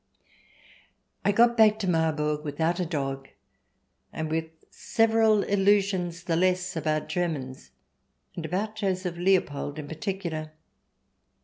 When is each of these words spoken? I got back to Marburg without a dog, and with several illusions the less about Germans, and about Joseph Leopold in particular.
I 1.23 1.31
got 1.31 1.55
back 1.55 1.77
to 1.77 1.87
Marburg 1.87 2.43
without 2.43 2.79
a 2.79 2.87
dog, 2.87 3.27
and 4.11 4.31
with 4.31 4.49
several 4.71 5.43
illusions 5.43 6.23
the 6.23 6.35
less 6.35 6.75
about 6.75 7.07
Germans, 7.07 7.69
and 8.35 8.43
about 8.43 8.75
Joseph 8.77 9.17
Leopold 9.17 9.77
in 9.77 9.87
particular. 9.87 10.53